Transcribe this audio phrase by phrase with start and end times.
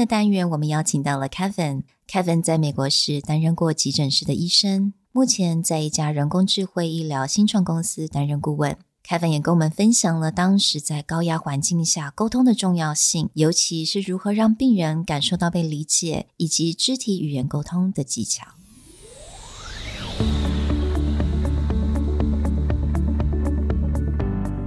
[0.00, 1.82] 的单元，我们邀请到了 Kevin。
[2.08, 8.78] Kevin 在美国是担任过急诊室的医生，目前在一家人工智慧医疗新创公司担任顾问。
[9.06, 18.46] Kevin 也跟我们分享了当时在高压环境下沟通的重要性，尤其是如何让病人感受到被理解，以及肢体语言沟通的技巧。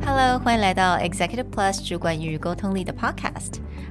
[0.05, 3.53] Hello，欢迎来到 Executive Plus 主管与沟通力的 Podcast。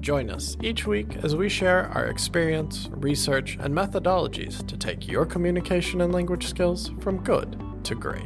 [0.00, 5.26] Join us each week as we share our experience, research, and methodologies to take your
[5.26, 8.24] communication and language skills from good to great.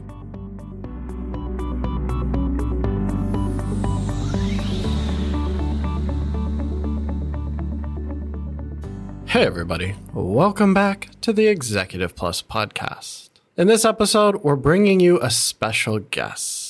[9.27, 9.97] Hey, everybody.
[10.13, 13.31] Welcome back to the Executive Plus podcast.
[13.57, 16.64] In this episode, we're bringing you a special guest.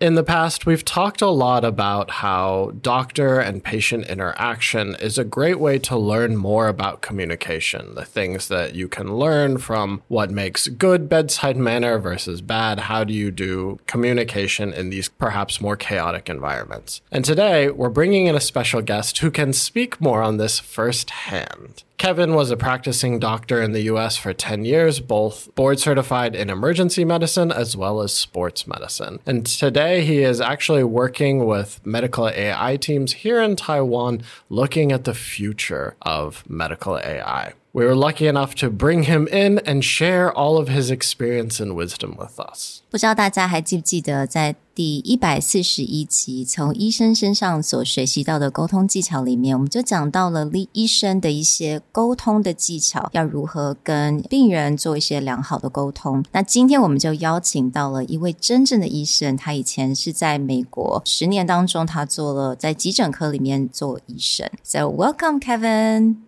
[0.00, 5.24] In the past, we've talked a lot about how doctor and patient interaction is a
[5.24, 10.30] great way to learn more about communication, the things that you can learn from what
[10.30, 12.80] makes good bedside manner versus bad.
[12.80, 17.02] How do you do communication in these perhaps more chaotic environments?
[17.12, 21.84] And today, we're bringing in a special guest who can speak more on this firsthand.
[22.00, 26.48] Kevin was a practicing doctor in the US for 10 years, both board certified in
[26.48, 29.18] emergency medicine as well as sports medicine.
[29.26, 35.04] And today he is actually working with medical AI teams here in Taiwan looking at
[35.04, 37.52] the future of medical AI.
[37.73, 41.73] We were lucky enough to bring him in and share all of his experience and
[41.73, 42.79] wisdom with us.
[42.89, 56.23] 不知道大家还记不记得，在第一百四十一集从医生身上所学习到的沟通技巧里面，我们就讲到了医生的一些沟通的技巧，要如何跟病人做一些良好的沟通。
[56.31, 64.49] 那今天我们就邀请到了一位真正的医生，他以前是在美国十年当中，他做了在急诊科里面做医生。
[64.63, 66.19] So welcome, Kevin.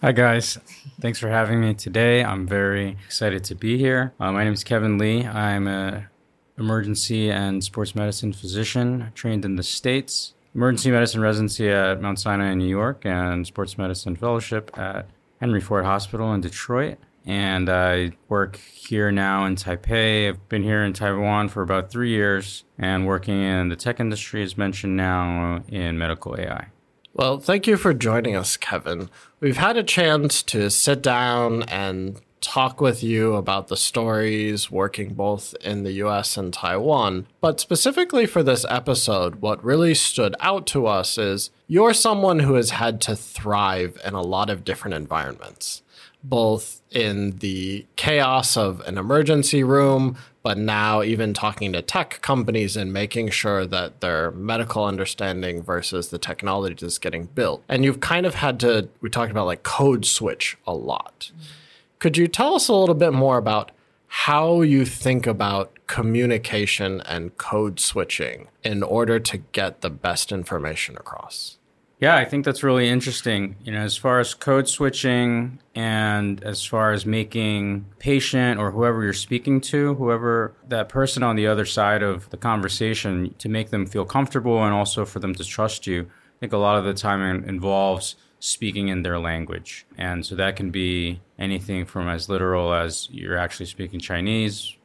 [0.00, 0.56] Hi, guys.
[1.01, 2.23] Thanks for having me today.
[2.23, 4.13] I'm very excited to be here.
[4.19, 5.25] Uh, my name is Kevin Lee.
[5.25, 6.05] I'm an
[6.59, 10.35] emergency and sports medicine physician trained in the States.
[10.53, 15.59] Emergency medicine residency at Mount Sinai in New York and sports medicine fellowship at Henry
[15.59, 16.99] Ford Hospital in Detroit.
[17.25, 20.29] And I work here now in Taipei.
[20.29, 24.43] I've been here in Taiwan for about three years and working in the tech industry,
[24.43, 26.67] as mentioned now, in medical AI.
[27.13, 29.09] Well, thank you for joining us, Kevin.
[29.41, 35.13] We've had a chance to sit down and talk with you about the stories working
[35.13, 37.27] both in the US and Taiwan.
[37.41, 42.55] But specifically for this episode, what really stood out to us is you're someone who
[42.55, 45.83] has had to thrive in a lot of different environments,
[46.23, 52.75] both in the chaos of an emergency room, but now even talking to tech companies
[52.75, 57.63] and making sure that their medical understanding versus the technology is getting built.
[57.69, 61.31] And you've kind of had to, we talked about like code switch a lot.
[61.99, 63.71] Could you tell us a little bit more about
[64.07, 70.97] how you think about communication and code switching in order to get the best information
[70.97, 71.57] across?
[72.01, 73.55] Yeah, I think that's really interesting.
[73.63, 79.03] You know, as far as code switching and as far as making patient or whoever
[79.03, 83.69] you're speaking to, whoever that person on the other side of the conversation, to make
[83.69, 86.85] them feel comfortable and also for them to trust you, I think a lot of
[86.85, 89.85] the time involves speaking in their language.
[89.95, 94.75] And so that can be anything from as literal as you're actually speaking Chinese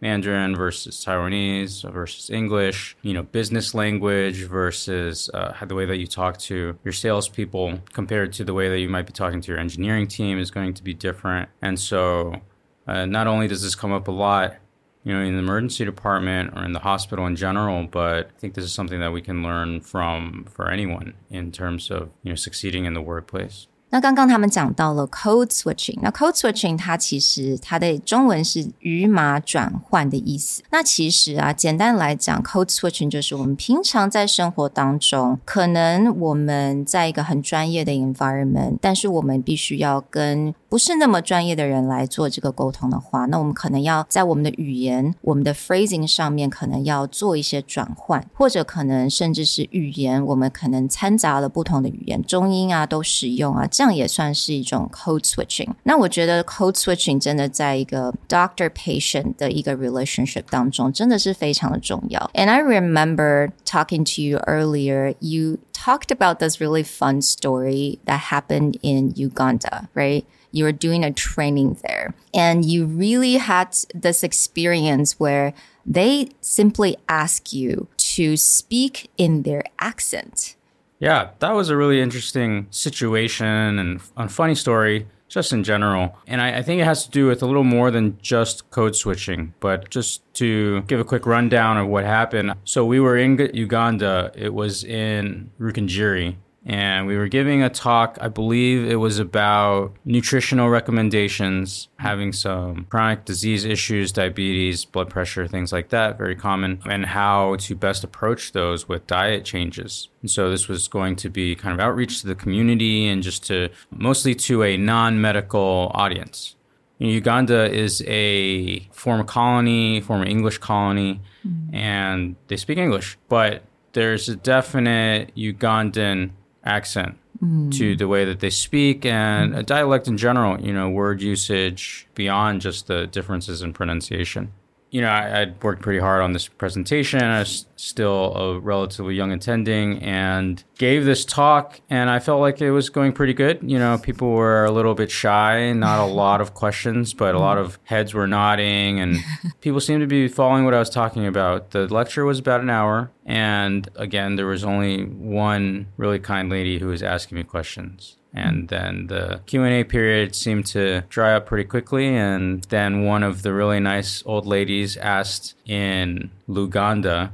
[0.00, 6.06] Mandarin versus Taiwanese versus English, you know, business language versus uh, the way that you
[6.06, 9.58] talk to your salespeople compared to the way that you might be talking to your
[9.58, 11.48] engineering team is going to be different.
[11.62, 12.42] And so,
[12.86, 14.56] uh, not only does this come up a lot,
[15.02, 18.54] you know, in the emergency department or in the hospital in general, but I think
[18.54, 22.36] this is something that we can learn from for anyone in terms of, you know,
[22.36, 23.66] succeeding in the workplace.
[23.96, 30.62] 那刚刚他们讲到了 code switching，那 code switching 它其实它的中文是语码转换的意思。
[30.70, 55.69] 那其实啊，简单来讲，code switching 就是我们平常在生活当中，可能我们在一个很专业的 environment，但是我们必须要跟不是那么专业的人来做这个沟通的话，那我们可能要在我们的语言、我们的 phrasing 上面可能要做一些转换，或者可能甚至是语言，我们可能掺杂了不同的语言，中英啊都使用啊，这样也算是一种 code switching。
[55.83, 62.31] 那我觉得 code switching 真的在一个 doctor patient 的一个 relationship 当中，真的是非常的重要。
[62.33, 68.77] And I remember talking to you earlier, you talked about this really fun story that happened
[68.81, 70.23] in Uganda, right?
[70.52, 75.52] You were doing a training there and you really had this experience where
[75.84, 80.56] they simply ask you to speak in their accent.
[80.98, 86.16] Yeah, that was a really interesting situation and a funny story just in general.
[86.26, 88.94] And I, I, think it has to do with a little more than just code
[88.94, 92.54] switching, but just to give a quick rundown of what happened.
[92.64, 96.36] So we were in Uganda, it was in Rukungiri,
[96.66, 98.18] and we were giving a talk.
[98.20, 105.46] I believe it was about nutritional recommendations, having some chronic disease issues, diabetes, blood pressure,
[105.46, 110.08] things like that, very common, and how to best approach those with diet changes.
[110.22, 113.46] And so this was going to be kind of outreach to the community and just
[113.46, 116.56] to mostly to a non medical audience.
[116.98, 121.74] Uganda is a former colony, former English colony, mm-hmm.
[121.74, 126.30] and they speak English, but there's a definite Ugandan
[126.66, 127.72] accent mm.
[127.78, 132.06] to the way that they speak and a dialect in general, you know, word usage
[132.14, 134.52] beyond just the differences in pronunciation
[134.96, 137.22] you know, I, would worked pretty hard on this presentation.
[137.22, 142.62] I was still a relatively young attending and gave this talk, and I felt like
[142.62, 143.58] it was going pretty good.
[143.62, 147.38] You know, people were a little bit shy, not a lot of questions, but a
[147.38, 149.18] lot of heads were nodding, and
[149.60, 151.72] people seemed to be following what I was talking about.
[151.72, 156.78] The lecture was about an hour, and again, there was only one really kind lady
[156.78, 161.64] who was asking me questions and then the q&a period seemed to dry up pretty
[161.64, 162.14] quickly.
[162.14, 167.30] And then one of the really nice old ladies asked in luganda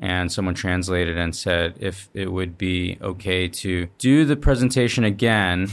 [0.00, 5.68] and someone translated and said if it would be okay to do the presentation again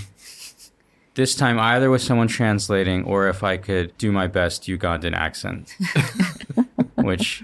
[1.15, 5.75] this time either with someone translating or if i could do my best ugandan accent
[6.95, 7.43] which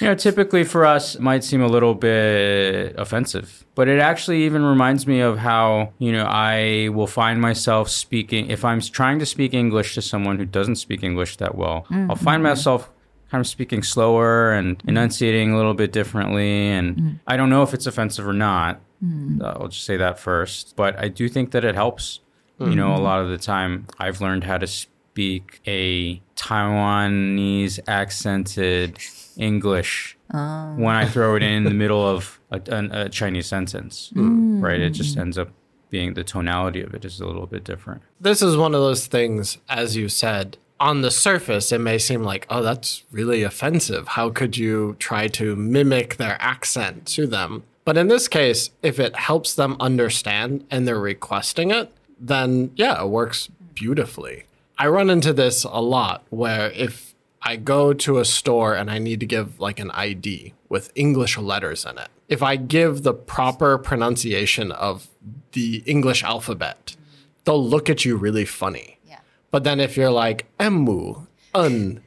[0.00, 4.64] you know, typically for us might seem a little bit offensive, but it actually even
[4.64, 9.26] reminds me of how, you know, I will find myself speaking, if I'm trying to
[9.26, 12.10] speak English to someone who doesn't speak English that well, mm-hmm.
[12.10, 12.90] I'll find myself
[13.30, 14.88] kind of speaking slower and mm-hmm.
[14.88, 16.68] enunciating a little bit differently.
[16.68, 17.10] And mm-hmm.
[17.26, 18.80] I don't know if it's offensive or not.
[19.04, 19.42] Mm-hmm.
[19.44, 20.74] I'll just say that first.
[20.76, 22.20] But I do think that it helps.
[22.58, 23.04] You know, a mm-hmm.
[23.04, 28.98] lot of the time I've learned how to speak a Taiwanese accented
[29.40, 30.74] English oh.
[30.76, 34.62] when I throw it in the middle of a, a, a Chinese sentence, mm.
[34.62, 34.80] right?
[34.80, 35.50] It just ends up
[35.88, 38.02] being the tonality of it is a little bit different.
[38.20, 42.22] This is one of those things, as you said, on the surface, it may seem
[42.22, 44.08] like, oh, that's really offensive.
[44.08, 47.64] How could you try to mimic their accent to them?
[47.84, 53.02] But in this case, if it helps them understand and they're requesting it, then yeah,
[53.02, 54.44] it works beautifully.
[54.78, 57.09] I run into this a lot where if
[57.42, 61.36] I go to a store and I need to give like an ID with English
[61.36, 65.08] letters in it, if I give the proper pronunciation of
[65.52, 66.96] the English alphabet,
[67.44, 68.98] they'll look at you really funny.
[69.06, 69.18] Yeah.
[69.50, 72.02] But then if you're like emu, un,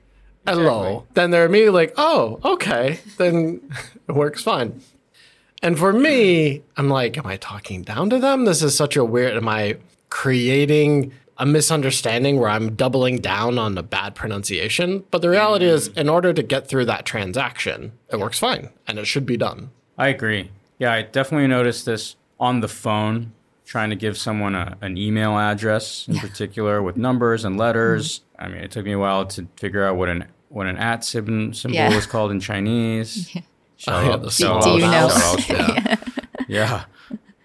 [0.47, 3.69] hello, then they're immediately like, oh, okay, then
[4.07, 4.81] it works fine.
[5.62, 8.45] And for me, I'm like, am I talking down to them?
[8.45, 9.77] This is such a weird, am I
[10.09, 15.03] creating a misunderstanding where I'm doubling down on the bad pronunciation.
[15.12, 18.99] But the reality is, in order to get through that transaction, it works fine and
[18.99, 19.71] it should be done.
[19.97, 20.52] I agree.
[20.80, 23.33] Yeah, I definitely noticed this on the phone,
[23.66, 28.19] trying to give someone a, an email address in particular with numbers and letters.
[28.19, 28.44] Mm-hmm.
[28.44, 31.04] I mean, it took me a while to figure out what an what an at
[31.04, 31.95] symbol, symbol yeah.
[31.95, 33.35] was called in Chinese.
[33.85, 33.97] Yeah.
[33.97, 35.35] oh, yeah, the do, do you know?
[35.49, 35.95] yeah.
[36.47, 36.83] yeah.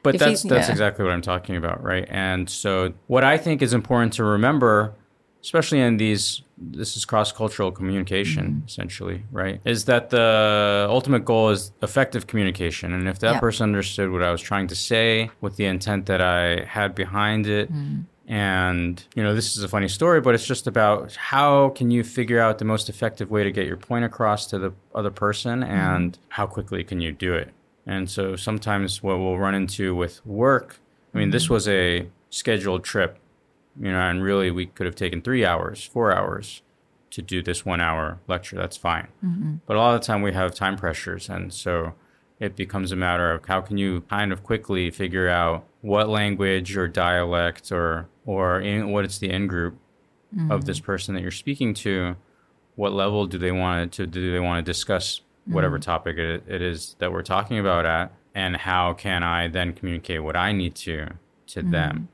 [0.02, 0.72] But if that's that's yeah.
[0.72, 2.06] exactly what I'm talking about, right?
[2.08, 4.94] And so what I think is important to remember,
[5.42, 8.66] especially in these this is cross-cultural communication mm-hmm.
[8.66, 9.60] essentially, right?
[9.64, 12.92] Is that the ultimate goal is effective communication.
[12.92, 13.40] And if that yeah.
[13.40, 17.46] person understood what I was trying to say with the intent that I had behind
[17.46, 18.04] it, mm.
[18.30, 22.04] And, you know, this is a funny story, but it's just about how can you
[22.04, 25.60] figure out the most effective way to get your point across to the other person
[25.60, 25.72] mm-hmm.
[25.72, 26.18] and mm.
[26.28, 27.48] how quickly can you do it?
[27.88, 30.78] And so sometimes what we'll run into with work,
[31.14, 31.54] I mean, this mm-hmm.
[31.54, 33.18] was a scheduled trip,
[33.80, 36.60] you know, and really we could have taken three hours, four hours
[37.10, 38.56] to do this one hour lecture.
[38.56, 39.08] That's fine.
[39.24, 39.54] Mm-hmm.
[39.66, 41.30] But a lot of the time we have time pressures.
[41.30, 41.94] And so
[42.38, 46.76] it becomes a matter of how can you kind of quickly figure out what language
[46.76, 49.78] or dialect or or in, it's the in group
[50.50, 52.16] of this person that you're speaking to.
[52.76, 54.30] What level do they want to do?
[54.30, 55.90] They want to discuss whatever mm-hmm.
[55.90, 60.22] topic it, it is that we're talking about at, and how can I then communicate
[60.22, 61.08] what I need to
[61.48, 61.70] to mm-hmm.
[61.70, 62.08] them,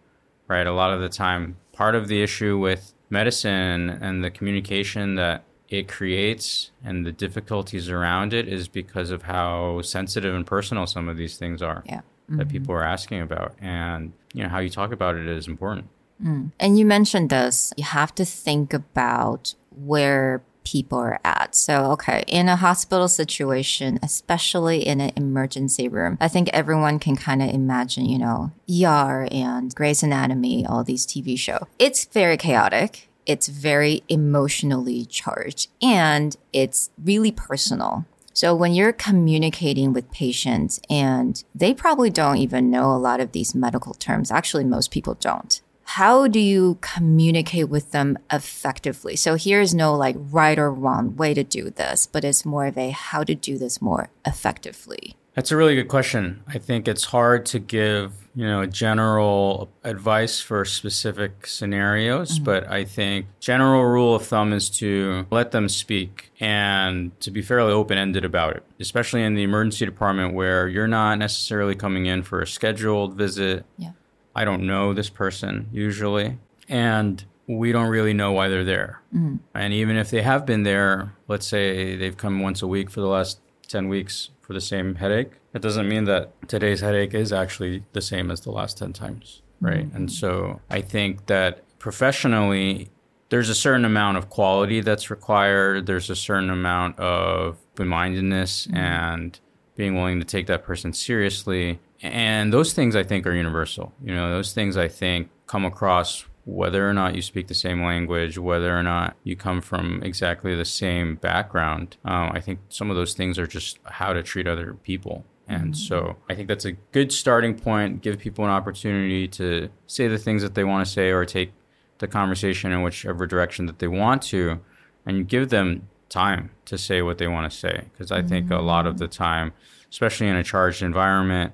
[0.48, 0.66] right?
[0.66, 5.44] A lot of the time, part of the issue with medicine and the communication that
[5.68, 11.08] it creates and the difficulties around it is because of how sensitive and personal some
[11.08, 12.00] of these things are Yeah.
[12.28, 12.48] that mm-hmm.
[12.48, 13.54] people are asking about.
[13.60, 15.88] And you know how you talk about it is important.
[16.22, 16.52] Mm.
[16.60, 21.54] And you mentioned this, you have to think about where people are at.
[21.54, 27.16] So, okay, in a hospital situation, especially in an emergency room, I think everyone can
[27.16, 31.68] kind of imagine, you know, ER and Grey's Anatomy, all these TV show.
[31.78, 33.08] It's very chaotic.
[33.26, 38.04] It's very emotionally charged and it's really personal.
[38.34, 43.32] So when you're communicating with patients and they probably don't even know a lot of
[43.32, 45.62] these medical terms, actually most people don't.
[45.84, 49.16] How do you communicate with them effectively?
[49.16, 52.76] So here's no like right or wrong way to do this, but it's more of
[52.76, 55.16] a how to do this more effectively.
[55.34, 56.42] That's a really good question.
[56.46, 62.44] I think it's hard to give, you know, general advice for specific scenarios, mm-hmm.
[62.44, 67.42] but I think general rule of thumb is to let them speak and to be
[67.42, 72.22] fairly open-ended about it, especially in the emergency department where you're not necessarily coming in
[72.22, 73.66] for a scheduled visit.
[73.76, 73.90] Yeah.
[74.34, 76.38] I don't know this person usually,
[76.68, 79.02] and we don't really know why they're there.
[79.14, 79.40] Mm.
[79.54, 83.00] And even if they have been there, let's say they've come once a week for
[83.00, 87.32] the last 10 weeks for the same headache, it doesn't mean that today's headache is
[87.32, 89.90] actually the same as the last 10 times, right?
[89.90, 89.94] Mm.
[89.94, 92.90] And so I think that professionally,
[93.28, 98.76] there's a certain amount of quality that's required, there's a certain amount of mindedness mm.
[98.76, 99.38] and
[99.76, 101.80] being willing to take that person seriously.
[102.02, 103.92] And those things I think are universal.
[104.02, 107.82] You know, those things I think come across whether or not you speak the same
[107.82, 111.96] language, whether or not you come from exactly the same background.
[112.04, 115.24] Um, I think some of those things are just how to treat other people.
[115.46, 118.00] And so I think that's a good starting point.
[118.00, 121.52] Give people an opportunity to say the things that they want to say or take
[121.98, 124.60] the conversation in whichever direction that they want to,
[125.06, 127.84] and give them time to say what they want to say.
[127.92, 129.12] Because I think a lot of the mm.
[129.12, 129.52] time,
[129.90, 131.52] especially in a charged environment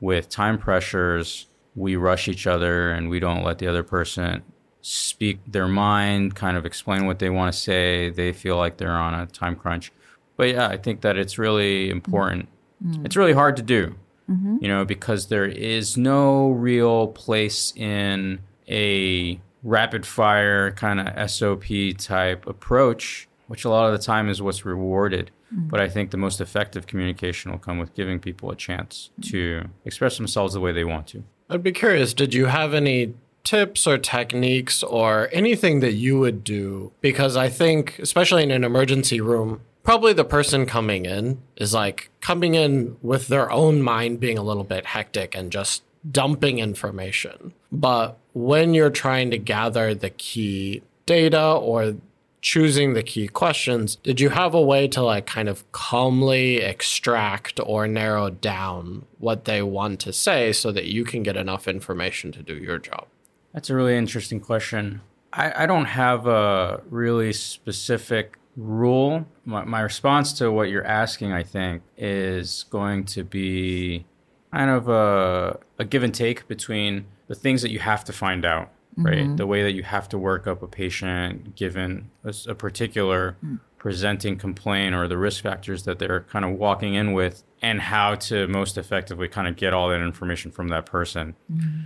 [0.00, 4.42] with time pressures, we rush each other and we don't let the other person
[4.80, 8.10] speak their mind, kind of explain what they want to say.
[8.10, 9.92] They feel like they're on a time crunch.
[10.36, 12.48] But yeah, I think that it's really important.
[12.84, 13.04] Mm.
[13.04, 13.96] It's really hard to do,
[14.30, 14.58] mm-hmm.
[14.60, 21.64] you know, because there is no real place in a rapid fire kind of SOP
[21.98, 25.30] type approach, which a lot of the time is what's rewarded.
[25.52, 25.68] Mm-hmm.
[25.68, 29.64] But I think the most effective communication will come with giving people a chance to
[29.84, 31.24] express themselves the way they want to.
[31.50, 33.14] I'd be curious, did you have any
[33.44, 36.92] tips or techniques or anything that you would do?
[37.00, 42.10] Because I think, especially in an emergency room, probably the person coming in is like
[42.20, 47.54] coming in with their own mind being a little bit hectic and just dumping information.
[47.72, 51.96] But when you're trying to gather the key data or
[52.40, 57.60] choosing the key questions, did you have a way to like kind of calmly extract
[57.64, 62.32] or narrow down what they want to say so that you can get enough information
[62.32, 63.06] to do your job?
[63.52, 65.00] That's a really interesting question.
[65.32, 69.26] I, I don't have a really specific rule.
[69.44, 74.04] My, my response to what you're asking, I think, is going to be
[74.52, 78.44] kind of a, a give and take between the things that you have to find
[78.44, 78.70] out,
[79.02, 79.18] right?
[79.18, 79.36] Mm-hmm.
[79.36, 83.60] The way that you have to work up a patient given a particular mm.
[83.78, 88.14] presenting complaint or the risk factors that they're kind of walking in with, and how
[88.14, 91.34] to most effectively kind of get all that information from that person.
[91.52, 91.80] Mm-hmm.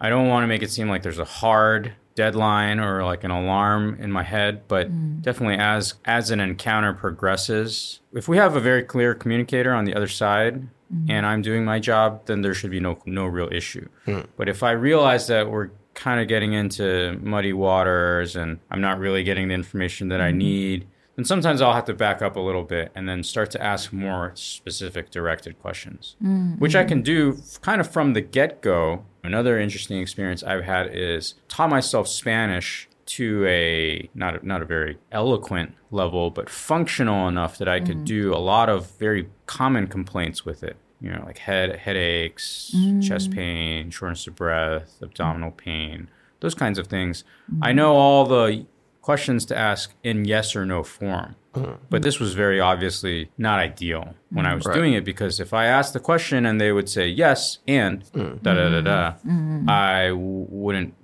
[0.00, 3.30] I don't want to make it seem like there's a hard deadline or like an
[3.30, 5.22] alarm in my head, but mm.
[5.22, 9.94] definitely as as an encounter progresses, if we have a very clear communicator on the
[9.94, 11.10] other side mm-hmm.
[11.10, 13.88] and I'm doing my job, then there should be no no real issue.
[14.06, 14.26] Mm.
[14.36, 18.98] But if I realize that we're kind of getting into muddy waters and I'm not
[18.98, 20.38] really getting the information that I mm-hmm.
[20.38, 23.62] need, then sometimes I'll have to back up a little bit and then start to
[23.62, 26.54] ask more specific directed questions, mm-hmm.
[26.54, 29.04] which I can do kind of from the get go.
[29.22, 34.64] Another interesting experience I've had is taught myself Spanish to a not a, not a
[34.64, 38.04] very eloquent level, but functional enough that I could mm-hmm.
[38.04, 40.76] do a lot of very common complaints with it.
[41.02, 43.34] You know, like head headaches, chest mm.
[43.34, 46.08] pain, shortness of breath, abdominal pain,
[46.40, 47.24] those kinds of things.
[47.60, 47.76] I mm-hmm.
[47.76, 48.66] know all the
[49.00, 51.34] questions to ask in yes or no form.
[51.54, 51.72] Mm-hmm.
[51.90, 54.56] But this was very obviously not ideal when I mm.
[54.56, 54.74] was Right.
[54.74, 58.40] doing it because if I asked the question and they would say yes and mm.
[58.42, 59.68] da da da da, mm-hmm.
[59.68, 60.94] I w- wouldn't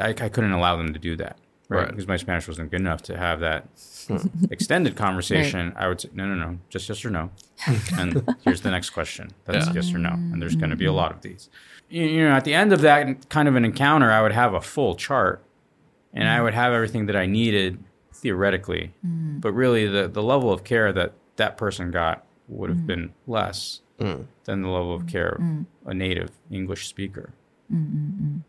[0.00, 1.36] I, I couldn't allow them to do that.
[1.68, 1.80] Right.
[1.80, 1.88] Right.
[1.88, 3.66] Because my Spanish wasn't good enough to have that
[4.06, 4.16] hmm.
[4.50, 5.72] extended conversation.
[5.76, 7.30] I would say, no, no, no, just yes or no.
[7.98, 9.30] and here's the next question.
[9.44, 9.74] That's Yeah.
[9.74, 10.10] yes or no.
[10.10, 10.94] And there's going to be a mm.
[10.94, 11.50] lot of these.
[11.90, 14.54] You, you know, at the end of that kind of an encounter, I would have
[14.54, 15.42] a full chart
[16.14, 16.44] and I mm.
[16.44, 17.84] would have everything that I needed
[18.14, 18.94] theoretically.
[19.06, 19.40] Mm.
[19.40, 23.80] But really, the, the level of care that that person got would have been less
[24.44, 25.42] than the level of care of
[25.86, 27.34] a native English speaker.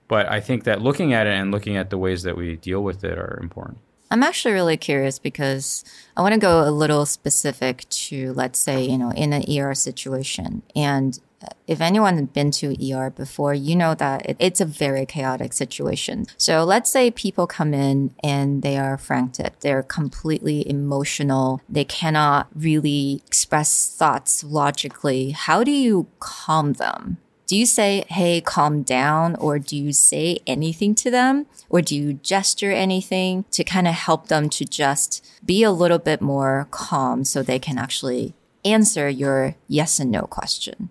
[0.07, 2.83] But I think that looking at it and looking at the ways that we deal
[2.83, 3.79] with it are important.
[4.11, 5.83] I'm actually really curious because
[6.17, 9.75] I want to go a little specific to, let's say, you know, in an ER
[9.75, 10.63] situation.
[10.75, 14.65] And uh, if anyone has been to ER before, you know that it, it's a
[14.65, 16.25] very chaotic situation.
[16.38, 19.59] So let's say people come in and they are frantic.
[19.59, 21.61] They're completely emotional.
[21.69, 25.31] They cannot really express thoughts logically.
[25.31, 27.19] How do you calm them?
[27.50, 31.48] Do you say, hey, calm down, or do you say anything to them?
[31.68, 35.98] Or do you gesture anything to kind of help them to just be a little
[35.98, 40.89] bit more calm so they can actually answer your yes and no question?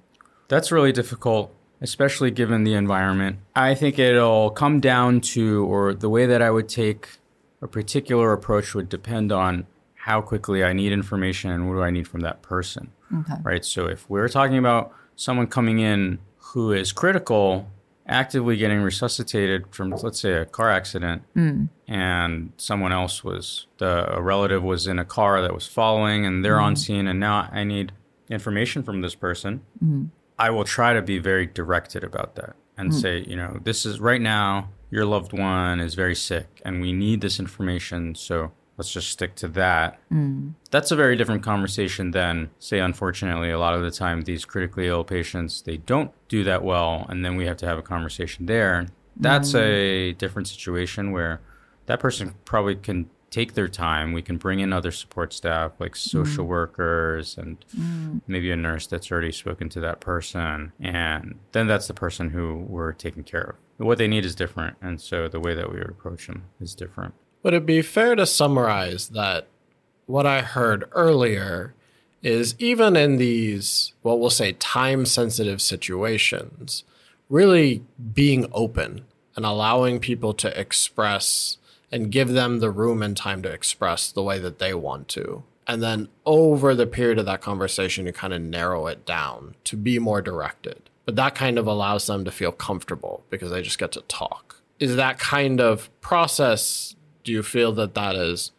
[0.49, 3.38] That's really difficult, especially given the environment.
[3.55, 7.21] I think it'll come down to, or the way that I would take
[7.62, 11.91] a particular approach would depend on how quickly I need information and what do I
[11.91, 12.91] need from that person.
[13.17, 13.35] Okay.
[13.45, 13.65] Right.
[13.65, 16.19] So if we're talking about someone coming in
[16.52, 17.69] who is critical,
[18.07, 21.67] actively getting resuscitated from, let's say, a car accident, hmm.
[21.87, 26.45] and someone else was the a relative was in a car that was following, and
[26.45, 26.76] they're on hmm.
[26.76, 27.93] scene, and now I need
[28.31, 29.62] information from this person.
[29.78, 30.07] Hmm.
[30.38, 33.99] I will try to be very directed about that and say, you know, this is
[33.99, 38.14] right now your loved one is very sick, and we need this information.
[38.14, 39.99] So let's just stick to that.
[40.11, 40.54] Mm.
[40.70, 44.87] That's a very different conversation than say unfortunately a lot of the time these critically
[44.87, 48.47] ill patients they don't do that well and then we have to have a conversation
[48.47, 48.87] there.
[49.16, 50.18] That's a mm.
[50.18, 51.40] different situation where
[51.87, 54.12] that person probably can take their time.
[54.12, 55.97] We can bring in other support staff like mm.
[55.97, 57.62] social workers and
[58.28, 62.64] maybe a nurse that's already spoken to that person and then that's the person who
[62.68, 63.42] we're taking care
[63.78, 63.85] of.
[63.85, 66.76] What they need is different and so the way that we would approach them is
[66.76, 69.47] different Would it be fair to summarize that
[70.07, 71.75] what I heard earlier
[72.23, 76.85] is even in these, what we'll say, time sensitive situations,
[77.29, 79.05] really being open
[79.37, 81.59] and allowing people to express
[81.92, 85.44] and give them the room and time to express the way that they want to.
[85.66, 89.77] And then over the period of that conversation, you kind of narrow it down to
[89.77, 90.90] be more directed.
[91.05, 94.61] But that kind of allows them to feel comfortable because they just get to talk.
[94.79, 96.94] Is that kind of process,
[97.29, 98.53] do you feel that that is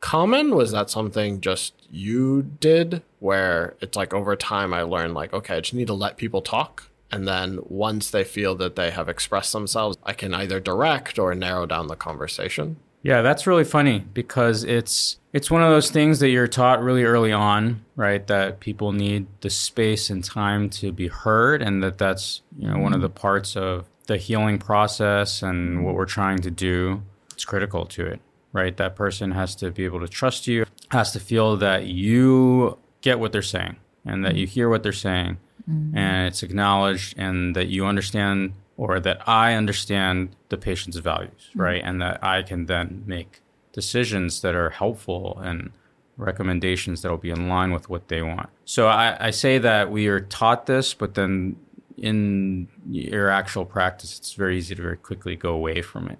[0.00, 0.56] common?
[0.56, 5.58] Was that something just you did where it's like over time I learned like, okay,
[5.58, 6.90] I just need to let people talk.
[7.12, 11.32] And then once they feel that they have expressed themselves, I can either direct or
[11.32, 12.78] narrow down the conversation.
[13.02, 17.04] Yeah, that's really funny because it's it's one of those things that you're taught really
[17.04, 18.26] early on, right?
[18.26, 22.78] That people need the space and time to be heard, and that that's you know
[22.78, 27.02] one of the parts of the healing process and what we're trying to do.
[27.38, 28.20] It's critical to it,
[28.52, 28.76] right?
[28.76, 33.20] That person has to be able to trust you, has to feel that you get
[33.20, 35.38] what they're saying and that you hear what they're saying,
[35.70, 35.96] mm-hmm.
[35.96, 41.60] and it's acknowledged, and that you understand or that I understand the patient's values, mm-hmm.
[41.60, 41.80] right?
[41.84, 43.40] And that I can then make
[43.72, 45.70] decisions that are helpful and
[46.16, 48.48] recommendations that will be in line with what they want.
[48.64, 51.54] So I, I say that we are taught this, but then
[51.96, 56.18] in your actual practice, it's very easy to very quickly go away from it.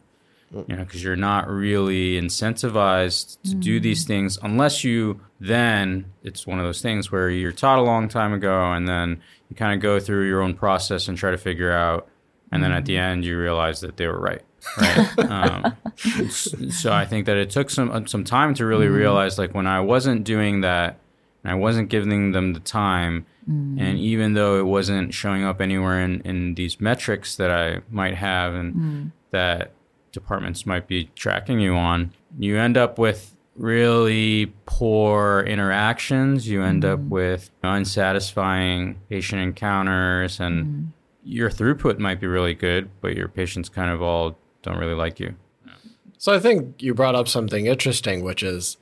[0.50, 4.08] You know, because you're not really incentivized to do these mm.
[4.08, 8.32] things unless you then, it's one of those things where you're taught a long time
[8.32, 11.72] ago and then you kind of go through your own process and try to figure
[11.72, 12.08] out
[12.50, 13.00] and then at the mm.
[13.00, 14.42] end you realize that they were right
[14.80, 15.18] right?
[15.18, 15.76] Um,
[16.70, 18.94] so i think that it took some uh, some time to really mm.
[18.94, 20.98] realize like when i wasn't doing that
[21.42, 26.00] and i wasn't giving them the time and even though it wasn't showing up anywhere
[26.00, 29.72] in, in these metrics that i might have and that
[30.18, 32.12] departments might be tracking you on.
[32.38, 36.48] You end up with really poor interactions.
[36.48, 37.10] You end up mm-hmm.
[37.10, 40.84] with unsatisfying patient encounters and mm-hmm.
[41.24, 45.20] your throughput might be really good, but your patients kind of all don't really like
[45.20, 45.34] you.
[46.18, 48.76] So I think you brought up something interesting, which is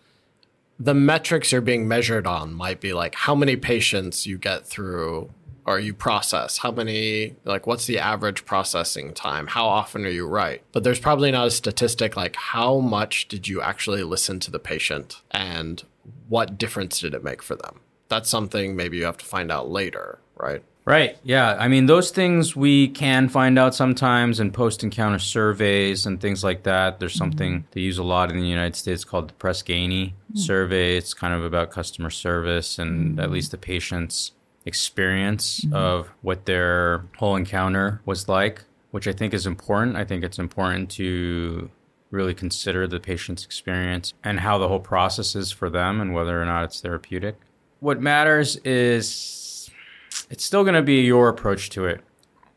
[0.79, 5.31] the metrics you're being measured on might be like how many patients you get through
[5.67, 10.27] or you process, how many, like what's the average processing time, how often are you
[10.27, 10.63] right?
[10.73, 14.61] But there's probably not a statistic like how much did you actually listen to the
[14.61, 15.83] patient and
[16.29, 17.81] what difference did it make for them?
[18.09, 20.63] That's something maybe you have to find out later, right?
[20.85, 21.19] Right.
[21.25, 21.57] Yeah.
[21.59, 26.45] I mean, those things we can find out sometimes in post encounter surveys and things
[26.45, 27.01] like that.
[27.01, 27.19] There's mm-hmm.
[27.19, 30.39] something they use a lot in the United States called the Press Ganey hmm.
[30.39, 30.97] survey.
[30.97, 33.21] It's kind of about customer service and hmm.
[33.21, 34.31] at least the patient's
[34.67, 35.75] experience mm-hmm.
[35.75, 39.97] of what their whole encounter was like, which I think is important.
[39.97, 41.71] I think it's important to
[42.11, 46.41] really consider the patient's experience and how the whole process is for them and whether
[46.41, 47.37] or not it's therapeutic.
[47.81, 49.71] What matters is
[50.31, 52.01] it's still going to be your approach to it,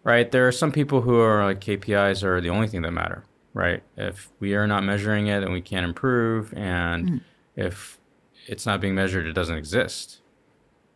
[0.03, 0.31] right?
[0.31, 3.83] There are some people who are like KPIs are the only thing that matter, right?
[3.97, 6.53] If we are not measuring it, then we can't improve.
[6.53, 7.17] And hmm.
[7.55, 7.99] if
[8.47, 10.21] it's not being measured, it doesn't exist.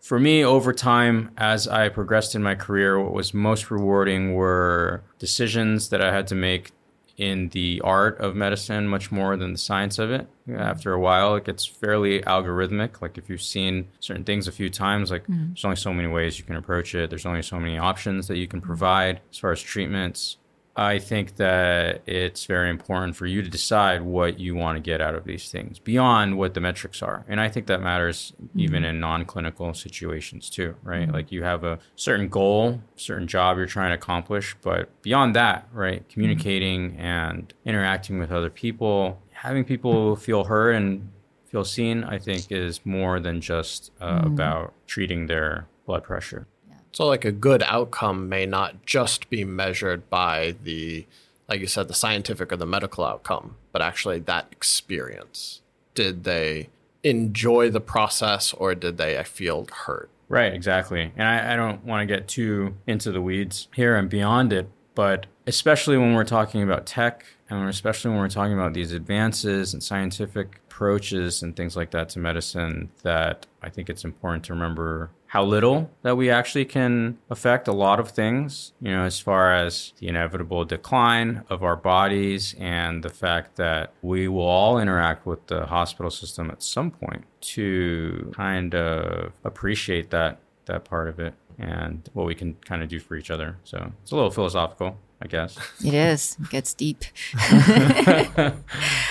[0.04, 5.02] For me, over time, as I progressed in my career, what was most rewarding were
[5.18, 6.72] decisions that I had to make
[7.16, 10.28] in the art of medicine much more than the science of it.
[10.54, 13.02] After a while, it gets fairly algorithmic.
[13.02, 15.50] Like if you've seen certain things a few times, like mm-hmm.
[15.50, 17.10] there's only so many ways you can approach it.
[17.10, 20.36] There's only so many options that you can provide as far as treatments.
[20.76, 25.02] I think that it's very important for you to decide what you want to get
[25.02, 27.26] out of these things beyond what the metrics are.
[27.28, 28.90] And I think that matters even mm-hmm.
[28.90, 31.04] in non clinical situations too, right?
[31.04, 31.12] Mm-hmm.
[31.12, 35.68] Like you have a certain goal, certain job you're trying to accomplish, but beyond that,
[35.72, 36.00] right?
[36.02, 36.14] Mm-hmm.
[36.14, 41.12] Communicating and interacting with other people, having people feel heard and
[41.46, 46.48] feel seen, I think is more than just uh, about treating their blood pressure.
[46.94, 51.08] So, like a good outcome may not just be measured by the,
[51.50, 55.62] like you said, the scientific or the medical outcome, but actually that experience.
[55.96, 56.70] Did they
[57.04, 60.10] enjoy the process or did they feel hurt?
[60.30, 61.12] Right, exactly.
[61.16, 64.70] And I, I don't want to get too into the weeds here and beyond it,
[64.96, 69.74] but especially when we're talking about tech and especially when we're talking about these advances
[69.74, 74.54] and scientific approaches and things like that to medicine, that I think it's important to
[74.54, 79.20] remember how little that we actually can affect a lot of things, you know, as
[79.20, 84.78] far as the inevitable decline of our bodies and the fact that we will all
[84.78, 91.08] interact with the hospital system at some point to kind of appreciate that that part
[91.08, 93.58] of it and what we can kind of do for each other.
[93.64, 95.58] So it's a little philosophical, I guess.
[95.84, 96.38] It is.
[96.42, 97.06] It gets deep.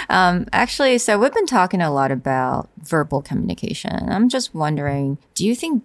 [0.09, 4.09] um, actually, so we've been talking a lot about verbal communication.
[4.09, 5.83] I'm just wondering do you think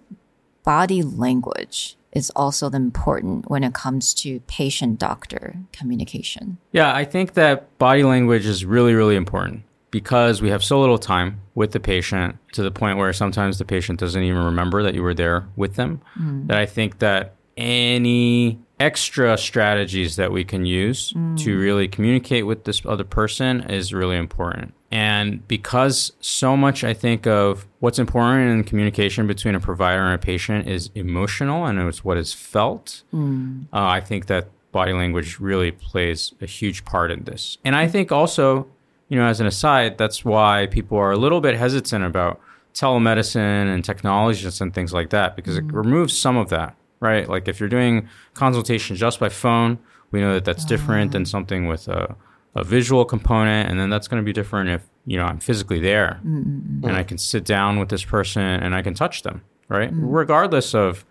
[0.68, 6.58] body language is also important when it comes to patient doctor communication?
[6.72, 10.98] Yeah, I think that body language is really, really important because we have so little
[10.98, 14.92] time with the patient to the point where sometimes the patient doesn't even remember that
[14.92, 16.02] you were there with them.
[16.20, 16.48] Mm.
[16.48, 21.38] That I think that any extra strategies that we can use mm.
[21.38, 24.74] to really communicate with this other person is really important.
[24.90, 30.14] And because so much, I think, of what's important in communication between a provider and
[30.14, 33.62] a patient is emotional and it's what is felt, hmm.
[33.72, 37.58] uh, I think that body language really plays a huge part in this.
[37.64, 38.66] And I think also,
[39.08, 42.40] you know, as an aside, that's why people are a little bit hesitant about
[42.72, 45.76] telemedicine and technologies and things like that because it hmm.
[45.76, 47.28] removes some of that, right?
[47.28, 49.78] Like if you're doing consultation just by phone,
[50.10, 51.26] we know that that's different than ah.
[51.26, 52.16] something with a,
[52.54, 55.80] a visual component, and then that's going to be different if you know I'm physically
[55.80, 56.88] there mm, mm, mm.
[56.88, 59.90] and I can sit down with this person and I can touch them, right?
[59.92, 61.04] Regardless of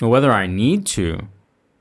[0.00, 1.28] whether I need to.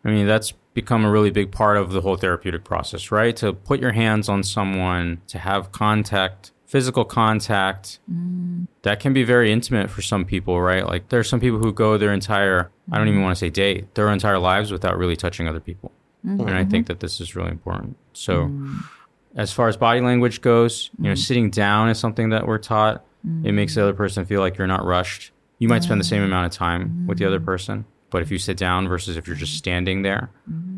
[0.05, 3.35] I mean, that's become a really big part of the whole therapeutic process, right?
[3.37, 7.99] To put your hands on someone, to have contact, physical contact,
[8.81, 10.85] that can be very intimate for some people, right?
[10.85, 13.85] Like there's some people who go their entire, I don't even want to say day,
[13.93, 15.91] their entire lives without really touching other people.
[16.25, 16.47] Mm-hmm.
[16.47, 17.97] And I think that this is really important.
[18.13, 18.83] So, mm.
[19.35, 21.17] as far as body language goes, you know, mm.
[21.17, 23.03] sitting down is something that we're taught.
[23.45, 25.31] It makes the other person feel like you're not rushed.
[25.57, 27.45] You might spend the same amount of time with the other mm.
[27.45, 30.29] person, but if you sit down versus if you're just standing there,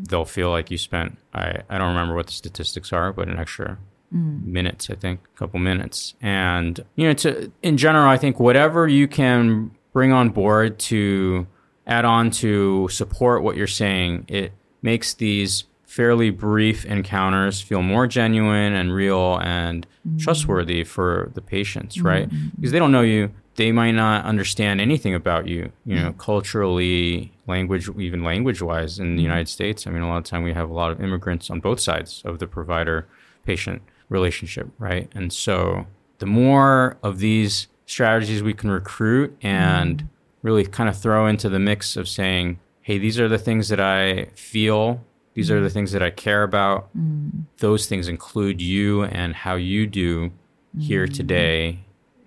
[0.08, 3.38] they'll feel like you spent, I, I don't remember what the statistics are, but an
[3.38, 3.78] extra
[4.10, 6.14] minutes, I think, a couple minutes.
[6.20, 11.46] And, you know, to, in general, I think whatever you can bring on board to
[11.86, 14.52] add on to support what you're saying, it
[14.82, 20.18] makes these fairly brief encounters feel more genuine and real and mm-hmm.
[20.18, 22.26] trustworthy for the patients, right?
[22.28, 22.36] Mm-hmm.
[22.36, 22.48] Mm-hmm.
[22.56, 23.30] Because they don't know you.
[23.54, 29.16] They might not understand anything about you, you know, culturally, language, even language wise in
[29.16, 29.86] the United States.
[29.86, 32.20] I mean, a lot of time we have a lot of immigrants on both sides
[32.26, 33.06] of the provider
[33.46, 35.10] patient relationship, right?
[35.14, 35.86] And so
[36.18, 40.06] the more of these strategies we can recruit and
[40.42, 43.80] really kind of throw into the mix of saying, hey, these are the things that
[43.80, 45.72] I feel, these are the mm.
[45.72, 46.88] things that I care about.
[46.96, 47.46] Mm.
[47.58, 50.30] Those things include you and how you do
[50.78, 51.12] here mm.
[51.12, 51.80] today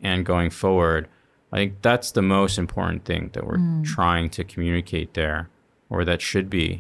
[0.04, 1.08] and going forward.
[1.54, 5.48] I think that's the most important thing that we're trying to communicate there.
[5.90, 6.80] or that should be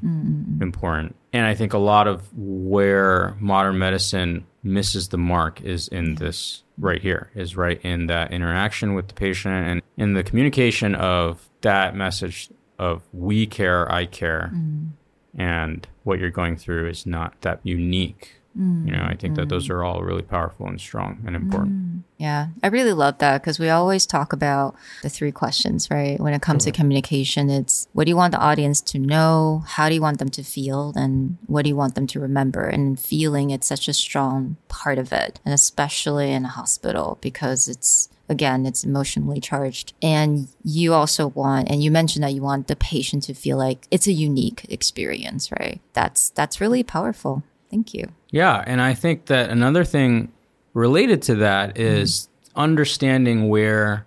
[0.61, 1.15] important.
[1.33, 6.63] And I think a lot of where modern medicine misses the mark is in this
[6.77, 11.49] right here, is right in that interaction with the patient and in the communication of
[11.61, 14.89] that message of we care, I care, mm.
[15.37, 18.35] and what you're going through is not that unique.
[18.57, 18.87] Mm.
[18.87, 19.71] You know, I think that those mm.
[19.71, 22.03] are all really powerful and strong and important.
[22.17, 26.19] Yeah, I really love that because we always talk about the three questions, right?
[26.19, 29.63] When it comes to communication, it's what do you want the audience to know?
[29.67, 30.93] How do you want them to feel?
[30.95, 32.65] And what do you want them to remember?
[32.65, 35.39] And feeling, it's such a strong part of it.
[35.45, 39.93] And especially in a hospital because it's, again, it's emotionally charged.
[40.01, 43.87] And you also want, and you mentioned that you want the patient to feel like
[43.91, 45.81] it's a unique experience, right?
[45.93, 47.43] That's, that's really powerful.
[47.69, 48.07] Thank you.
[48.29, 50.31] Yeah, and I think that another thing
[50.73, 54.05] related to that is understanding where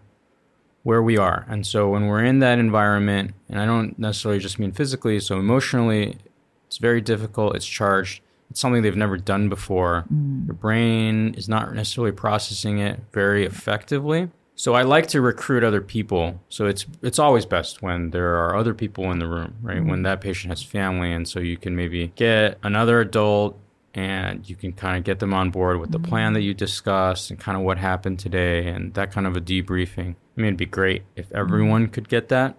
[0.84, 1.46] where we are.
[1.48, 5.38] And so when we're in that environment, and I don't necessarily just mean physically, so
[5.38, 6.18] emotionally,
[6.66, 8.20] it's very difficult, it's charged.
[8.52, 10.04] It's something they've never done before.
[10.12, 10.46] Mm.
[10.46, 14.28] Your brain is not necessarily processing it very effectively.
[14.56, 16.38] So I like to recruit other people.
[16.50, 19.82] So it's it's always best when there are other people in the room, right?
[19.82, 20.04] When mm.
[20.04, 23.58] that patient has family and so you can maybe get another adult
[23.94, 26.34] and you can kind of get them on board with the plan mm.
[26.34, 30.14] that you discussed and kind of what happened today and that kind of a debriefing.
[30.36, 32.58] I mean, it'd be great if everyone could get that.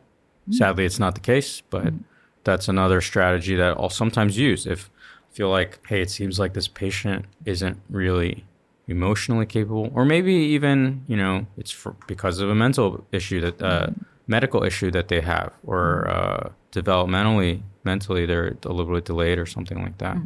[0.49, 1.93] Sadly, it's not the case, but
[2.43, 4.89] that's another strategy that I'll sometimes use if
[5.33, 8.45] feel like, hey, it seems like this patient isn't really
[8.87, 13.61] emotionally capable, or maybe even, you know, it's for, because of a mental issue that,
[13.61, 13.87] uh,
[14.27, 19.45] medical issue that they have, or uh, developmentally, mentally, they're a little bit delayed or
[19.45, 20.17] something like that.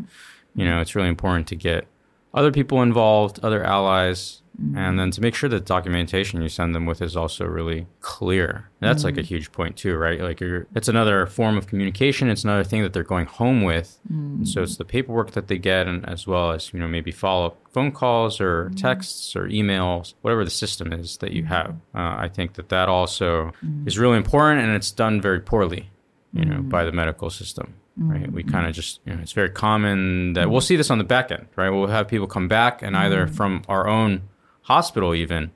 [0.55, 1.87] You know, it's really important to get
[2.33, 4.97] other people involved, other allies, and mm.
[4.97, 8.69] then to make sure that documentation you send them with is also really clear.
[8.79, 9.25] That's like a mm.
[9.25, 10.19] huge point too, right?
[10.19, 12.29] Like you're, it's another form of communication.
[12.29, 13.99] It's another thing that they're going home with.
[14.09, 14.79] And so it's mm.
[14.79, 17.91] the paperwork that they get, and as well as you know maybe follow up phone
[17.91, 21.75] calls or texts or emails, whatever the system is that you have.
[21.93, 23.53] Uh, I think that that also
[23.85, 25.91] is really important, and it's done very poorly,
[26.33, 28.31] you know, by the medical system right?
[28.31, 31.03] We kind of just, you know, it's very common that we'll see this on the
[31.03, 31.71] back end, right?
[31.71, 34.21] We'll have people come back and either from our own
[34.67, 35.51] hospital even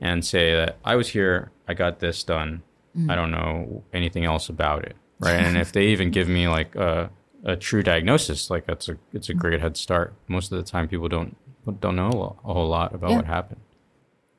[0.00, 2.62] and say that I was here, I got this done,
[3.08, 5.34] I don't know anything else about it, right?
[5.34, 7.10] and if they even give me like a,
[7.44, 9.40] a true diagnosis, like that's a it's a mm-hmm.
[9.40, 10.14] great head start.
[10.28, 11.36] Most of the time, people don't
[11.80, 13.16] don't know a a whole lot about Yeah.
[13.16, 13.60] what happened.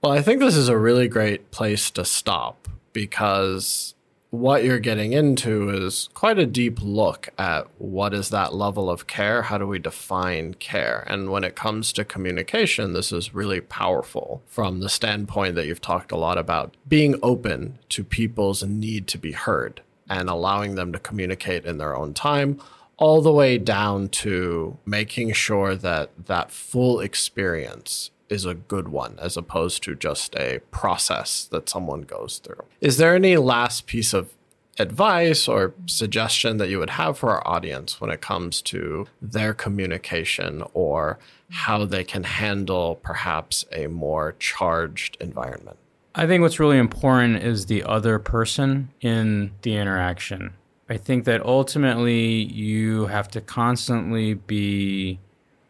[0.02, 3.94] Well, I think this is a really great place to stop because
[4.30, 9.08] what you're getting into is quite a deep look at what is that level of
[9.08, 9.44] care?
[9.44, 11.06] How do we define care?
[11.08, 15.82] And when it comes to communication, this is really powerful from the standpoint that you've
[15.82, 20.92] talked a lot about being open to people's need to be heard and allowing them
[20.92, 22.60] to communicate in their own time
[22.98, 29.18] all the way down to making sure that that full experience is a good one
[29.22, 32.64] as opposed to just a process that someone goes through.
[32.82, 34.34] Is there any last piece of
[34.80, 39.54] advice or suggestion that you would have for our audience when it comes to their
[39.54, 41.18] communication or
[41.50, 45.78] how they can handle perhaps a more charged environment?
[46.14, 50.54] I think what's really important is the other person in the interaction.
[50.90, 55.20] I think that ultimately you have to constantly be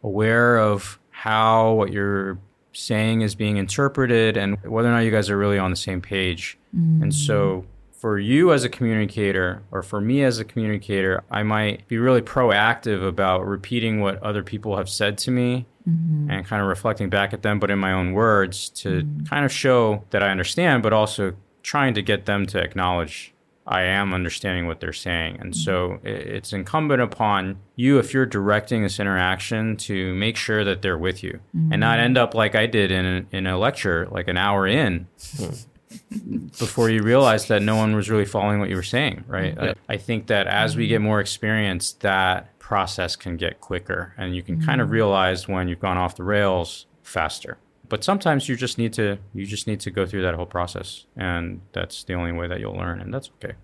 [0.02, 2.38] aware of how what you're
[2.72, 6.00] saying is being interpreted and whether or not you guys are really on the same
[6.00, 6.58] page.
[7.02, 7.64] And so mm.
[7.92, 12.22] for you as a communicator or for me as a communicator, I might be really
[12.22, 16.30] proactive about repeating what other people have said to me mm-hmm.
[16.30, 19.28] and kind of reflecting back at them, but in my own words to mm.
[19.28, 23.34] kind of show that I understand, but also trying to get them to acknowledge
[23.68, 25.36] I am understanding what they're saying.
[25.40, 26.06] And so mm-hmm.
[26.06, 31.22] it's incumbent upon you, if you're directing this interaction, to make sure that they're with
[31.22, 32.24] you and not end mm-hmm.
[32.24, 35.50] up like I did in a, in a lecture, like an hour in, hmm.
[36.58, 39.58] before you realize that no one was really following what you were saying, right?
[39.58, 41.04] I, I think that as we get mm-hmm.
[41.04, 45.80] more experience, that process can get quicker and you can kind of realize when you've
[45.80, 47.58] gone off the rails faster.
[47.88, 51.06] But sometimes you just need to you just need to go through that whole process
[51.16, 53.54] and that's the only way that you'll learn and that's okay.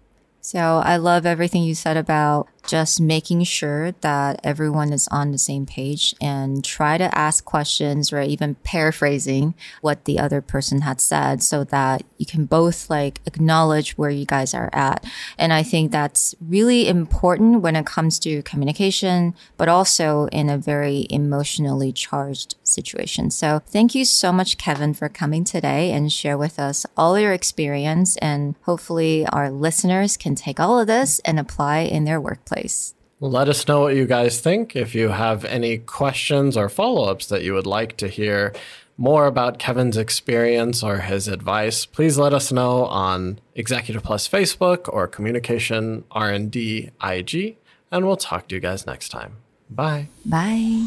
[0.44, 5.38] So I love everything you said about just making sure that everyone is on the
[5.38, 11.00] same page and try to ask questions or even paraphrasing what the other person had
[11.00, 15.02] said so that you can both like acknowledge where you guys are at.
[15.38, 20.58] And I think that's really important when it comes to communication, but also in a
[20.58, 23.31] very emotionally charged situation.
[23.31, 27.33] So thank you so much, Kevin, for coming today and share with us all your
[27.33, 28.16] experience.
[28.18, 32.94] And hopefully our listeners can take all of this and apply in their workplace.
[33.20, 34.77] Let us know what you guys think.
[34.77, 38.53] If you have any questions or follow ups that you would like to hear
[38.96, 44.92] more about Kevin's experience or his advice, please let us know on Executive Plus Facebook
[44.92, 47.57] or Communication R&D IG,
[47.90, 49.37] and we'll talk to you guys next time.
[49.70, 50.09] Bye.
[50.24, 50.87] Bye.